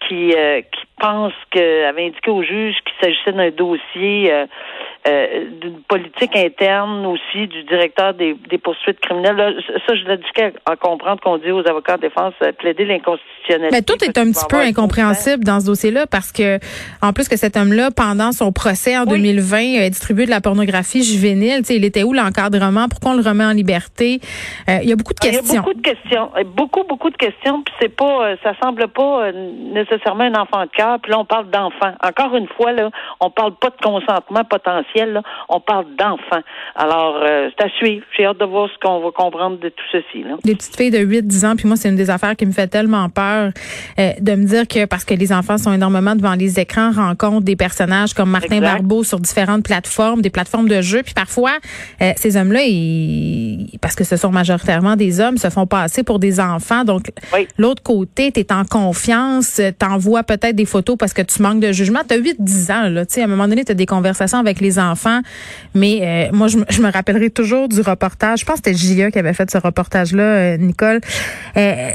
qui, 0.08 0.34
euh, 0.34 0.62
qui 0.62 0.82
pense 1.04 1.34
qu'elle 1.52 1.84
avait 1.84 2.06
indiqué 2.06 2.32
au 2.32 2.42
juge 2.44 2.76
qu'il 2.86 2.94
s'agissait 3.02 3.34
d'un 3.34 3.52
dossier 3.52 4.32
euh, 4.32 4.46
euh, 5.06 5.50
d'une 5.60 5.82
politique 5.82 6.34
interne 6.34 7.06
aussi 7.06 7.48
du 7.48 7.64
directeur 7.64 8.14
des, 8.14 8.38
des 8.50 8.58
poursuites 8.58 9.02
criminelles. 9.02 9.62
ça, 9.86 9.96
je 9.96 10.08
l'ai 10.08 10.16
dit 10.16 10.24
à, 10.66 10.78
comprendre 10.78 11.20
qu'on 11.20 11.38
dit 11.38 11.52
aux 11.52 11.68
avocats 11.68 11.98
de 11.98 12.04
défense 12.04 12.34
euh, 12.42 12.54
plaider 12.54 12.86
l'inconstitutionnalité. 12.86 13.76
Mais 13.76 13.82
tout 13.82 14.02
est 14.02 14.18
un 14.18 14.32
petit 14.32 14.46
peu 14.48 14.62
incompréhensible 14.62 15.44
dans 15.44 15.60
ce 15.60 15.66
dossier-là 15.66 16.08
parce 16.08 16.32
que, 16.32 16.58
en 17.02 17.12
plus 17.12 17.28
que 17.28 17.36
cet 17.36 17.58
homme-là, 17.58 17.90
pendant 17.92 18.32
son 18.32 18.54
procès 18.54 18.98
en 18.98 19.04
2020, 19.04 19.82
a 19.82 19.90
distribué 19.90 20.24
de 20.24 20.30
la 20.30 20.40
pornographie 20.40 21.04
juvénile. 21.04 21.64
il 21.70 21.84
était 21.84 22.04
où 22.04 22.14
l'encadrement? 22.14 22.88
Pourquoi 22.88 23.12
on 23.12 23.16
le 23.16 23.28
remet 23.28 23.44
en 23.44 23.52
liberté? 23.52 24.22
Il 24.70 24.88
y 24.88 24.94
a 24.94 24.96
beaucoup 24.96 25.14
de 25.14 25.20
questions. 25.20 25.44
Il 25.44 25.56
y 25.56 25.58
a 25.58 25.62
beaucoup 25.62 25.74
de 25.74 25.82
questions. 25.82 26.30
Beaucoup, 26.56 26.84
beaucoup 26.88 27.10
de 27.10 27.18
questions. 27.18 27.62
Puis 27.62 27.74
c'est 27.82 27.94
pas, 27.94 28.38
ça 28.42 28.54
semble 28.64 28.88
pas 28.88 29.34
nécessairement 29.34 30.24
un 30.24 30.36
enfant 30.36 30.64
de 30.64 30.70
cœur. 30.70 30.93
Puis 31.02 31.12
là, 31.12 31.20
on 31.20 31.26
parle 31.26 31.50
d'enfant. 31.50 31.94
Encore 32.04 32.36
une 32.36 32.48
fois, 32.48 32.72
là, 32.72 32.90
on 33.20 33.30
parle 33.30 33.56
pas 33.56 33.70
de 33.70 33.82
consentement 33.82 34.44
potentiel 34.44 35.22
on 35.50 35.60
parle 35.60 35.86
d'enfants. 35.98 36.42
Alors, 36.76 37.20
euh, 37.24 37.50
c'est 37.58 37.66
à 37.66 37.70
suivre. 37.70 38.06
J'ai 38.18 38.26
hâte 38.26 38.40
de 38.40 38.46
voir 38.46 38.70
ce 38.74 38.80
qu'on 38.80 39.00
va 39.02 39.12
comprendre 39.12 39.60
de 39.60 39.70
tout 39.70 39.84
ceci. 39.92 40.24
Là. 40.24 40.36
Des 40.44 40.56
petites 40.56 40.76
filles 40.76 40.92
de 40.92 41.00
8-10 41.00 41.46
ans, 41.46 41.56
puis 41.56 41.68
moi, 41.68 41.78
c'est 41.78 41.90
une 41.90 41.96
des 41.96 42.10
affaires 42.10 42.36
qui 42.36 42.46
me 42.46 42.52
fait 42.52 42.68
tellement 42.68 43.10
peur 43.10 43.52
euh, 44.00 44.10
de 44.20 44.36
me 44.36 44.46
dire 44.46 44.68
que 44.68 44.86
parce 44.86 45.06
que 45.06 45.14
les 45.14 45.32
enfants 45.34 45.58
sont 45.58 45.74
énormément 45.74 46.16
devant 46.16 46.34
les 46.34 46.60
écrans, 46.60 46.92
rencontrent 46.92 47.46
des 47.46 47.56
personnages 47.56 48.14
comme 48.14 48.30
Martin 48.30 48.60
Barbeau 48.60 49.04
sur 49.04 49.20
différentes 49.20 49.64
plateformes, 49.64 50.22
des 50.22 50.30
plateformes 50.30 50.68
de 50.68 50.82
jeux, 50.82 51.04
puis 51.04 51.14
parfois, 51.14 51.58
euh, 52.02 52.12
ces 52.16 52.38
hommes-là, 52.38 52.62
parce 53.82 53.96
que 53.96 54.04
ce 54.04 54.18
sont 54.18 54.32
majoritairement 54.32 54.96
des 54.96 55.20
hommes, 55.20 55.38
se 55.38 55.50
font 55.50 55.68
passer 55.68 56.04
pour 56.04 56.20
des 56.20 56.40
enfants. 56.40 56.84
Donc, 56.84 57.12
l'autre 57.58 57.84
côté, 57.84 58.32
tu 58.32 58.40
es 58.40 58.54
en 58.54 58.64
confiance, 58.66 59.62
t'envoies 59.78 60.24
peut-être 60.24 60.56
des 60.56 60.66
photos 60.74 60.98
parce 60.98 61.14
que 61.14 61.22
tu 61.22 61.42
manques 61.42 61.60
de 61.60 61.72
jugement. 61.72 62.02
Tu 62.08 62.16
as 62.16 62.20
8-10 62.20 62.72
ans, 62.72 62.90
là, 62.90 63.06
tu 63.06 63.22
à 63.22 63.26
un 63.26 63.28
moment 63.28 63.48
donné, 63.48 63.64
tu 63.64 63.72
as 63.72 63.76
des 63.76 63.86
conversations 63.86 64.40
avec 64.40 64.60
les 64.60 64.80
enfants. 64.80 65.22
Mais 65.76 66.00
euh, 66.02 66.36
moi, 66.36 66.48
je, 66.48 66.58
me 66.58 66.92
rappellerai 66.92 67.30
toujours 67.30 67.70
du 67.70 67.82
reportage. 67.82 68.40
Je 68.40 68.46
pense 68.46 68.60
que 68.60 68.70
c'était 68.72 68.78
J.E. 68.78 69.12
qui 69.12 69.20
avait 69.20 69.34
fait 69.34 69.50
ce 69.52 69.60
reportage-là, 69.60 70.24
euh, 70.24 70.58
Nicole. 70.58 71.00
Euh, 71.58 71.92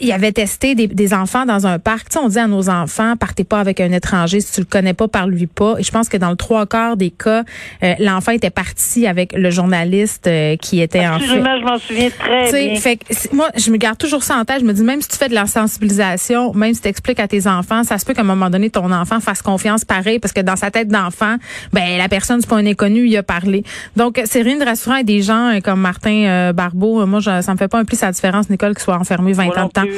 il 0.00 0.10
avait 0.12 0.32
testé 0.32 0.74
des, 0.74 0.86
des, 0.86 1.14
enfants 1.14 1.44
dans 1.44 1.66
un 1.66 1.78
parc. 1.78 2.08
Tu 2.08 2.14
sais, 2.14 2.24
on 2.24 2.28
dit 2.28 2.38
à 2.38 2.46
nos 2.46 2.68
enfants, 2.68 3.16
partez 3.16 3.44
pas 3.44 3.60
avec 3.60 3.80
un 3.80 3.92
étranger 3.92 4.40
si 4.40 4.52
tu 4.52 4.60
le 4.60 4.66
connais 4.66 4.94
pas, 4.94 5.06
parle-lui 5.06 5.46
pas. 5.46 5.76
Et 5.78 5.82
je 5.82 5.90
pense 5.90 6.08
que 6.08 6.16
dans 6.16 6.30
le 6.30 6.36
trois 6.36 6.66
quarts 6.66 6.96
des 6.96 7.10
cas, 7.10 7.44
euh, 7.82 7.94
l'enfant 7.98 8.32
était 8.32 8.50
parti 8.50 9.06
avec 9.06 9.32
le 9.32 9.50
journaliste 9.50 10.26
euh, 10.26 10.56
qui 10.56 10.80
était 10.80 11.06
en 11.06 11.18
fait. 11.18 11.26
je 11.26 11.64
m'en 11.64 11.78
souviens 11.78 12.08
très 12.10 12.50
bien. 12.50 12.76
Fait 12.76 12.98
moi, 13.32 13.50
je 13.56 13.70
me 13.70 13.76
garde 13.76 13.98
toujours 13.98 14.22
ça 14.22 14.36
en 14.36 14.44
tête. 14.44 14.60
Je 14.60 14.64
me 14.64 14.72
dis, 14.72 14.82
même 14.82 15.02
si 15.02 15.08
tu 15.08 15.16
fais 15.16 15.28
de 15.28 15.34
la 15.34 15.46
sensibilisation, 15.46 16.52
même 16.54 16.74
si 16.74 16.80
tu 16.80 16.88
expliques 16.88 17.20
à 17.20 17.28
tes 17.28 17.46
enfants, 17.46 17.84
ça 17.84 17.98
se 17.98 18.04
peut 18.04 18.14
qu'à 18.14 18.22
un 18.22 18.24
moment 18.24 18.50
donné, 18.50 18.70
ton 18.70 18.90
enfant 18.90 19.20
fasse 19.20 19.42
confiance 19.42 19.84
pareil, 19.84 20.18
parce 20.18 20.32
que 20.32 20.40
dans 20.40 20.56
sa 20.56 20.70
tête 20.70 20.88
d'enfant, 20.88 21.36
ben 21.72 21.98
la 21.98 22.08
personne, 22.08 22.40
c'est 22.40 22.48
pas 22.48 22.56
un 22.56 22.66
inconnu, 22.66 23.06
il 23.06 23.16
a 23.16 23.22
parlé. 23.22 23.62
Donc, 23.96 24.20
c'est 24.24 24.42
rien 24.42 24.56
de 24.56 24.64
rassurant 24.64 24.96
et 24.96 25.04
des 25.04 25.22
gens 25.22 25.54
euh, 25.54 25.60
comme 25.60 25.80
Martin 25.80 26.52
Barbeau. 26.52 27.04
Moi, 27.06 27.20
je, 27.20 27.42
ça 27.42 27.52
me 27.52 27.58
fait 27.58 27.68
pas 27.68 27.78
un 27.78 27.84
plus 27.84 28.00
la 28.00 28.10
différence, 28.10 28.48
Nicole, 28.48 28.74
qu'il 28.74 28.82
soit 28.82 28.98
enfermé 28.98 29.32
20 29.32 29.58
ans 29.58 29.66
de 29.66 29.70
temps 29.70 29.91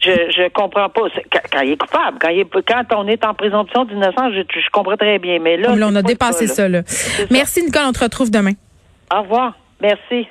je, 0.00 0.10
je, 0.10 0.48
comprends 0.50 0.88
pas. 0.88 1.02
Quand, 1.52 1.60
il 1.60 1.72
est 1.72 1.76
coupable, 1.76 2.18
quand, 2.20 2.28
il 2.28 2.40
est, 2.40 2.62
quand 2.66 2.84
on 2.96 3.06
est 3.06 3.24
en 3.24 3.34
présomption 3.34 3.84
d'innocence, 3.84 4.32
je, 4.34 4.40
je, 4.40 4.70
comprends 4.70 4.96
très 4.96 5.18
bien. 5.18 5.38
Mais 5.40 5.56
là, 5.56 5.70
on 5.72 5.94
a 5.94 6.02
dépassé 6.02 6.46
ça. 6.46 6.68
là. 6.68 6.82
Merci, 7.30 7.62
Nicole. 7.62 7.82
On 7.86 7.92
te 7.92 8.00
retrouve 8.00 8.30
demain. 8.30 8.52
Au 9.14 9.22
revoir. 9.22 9.54
Merci. 9.80 10.28